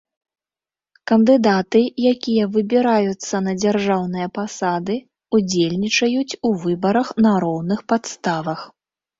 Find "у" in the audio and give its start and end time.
6.51-6.55